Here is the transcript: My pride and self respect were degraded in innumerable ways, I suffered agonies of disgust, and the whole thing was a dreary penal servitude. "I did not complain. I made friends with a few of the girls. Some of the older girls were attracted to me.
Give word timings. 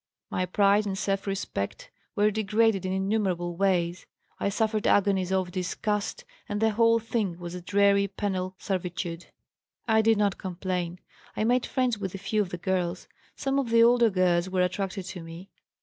My 0.31 0.47
pride 0.47 0.87
and 0.87 0.97
self 0.97 1.27
respect 1.27 1.91
were 2.15 2.31
degraded 2.31 2.87
in 2.87 2.91
innumerable 2.91 3.55
ways, 3.55 4.07
I 4.39 4.49
suffered 4.49 4.87
agonies 4.87 5.31
of 5.31 5.51
disgust, 5.51 6.25
and 6.49 6.59
the 6.59 6.71
whole 6.71 6.97
thing 6.97 7.37
was 7.37 7.53
a 7.53 7.61
dreary 7.61 8.07
penal 8.07 8.55
servitude. 8.57 9.27
"I 9.87 10.01
did 10.01 10.17
not 10.17 10.39
complain. 10.39 11.01
I 11.37 11.43
made 11.43 11.67
friends 11.67 11.99
with 11.99 12.15
a 12.15 12.17
few 12.17 12.41
of 12.41 12.49
the 12.49 12.57
girls. 12.57 13.07
Some 13.35 13.59
of 13.59 13.69
the 13.69 13.83
older 13.83 14.09
girls 14.09 14.49
were 14.49 14.63
attracted 14.63 15.03
to 15.05 15.21
me. 15.21 15.51